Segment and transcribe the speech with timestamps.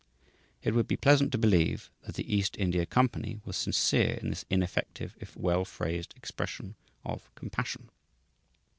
[0.63, 4.45] It would be pleasant to believe that the East India Company was sincere in this
[4.49, 6.73] ineffective if well phrased expression
[7.05, 7.87] of "compassion."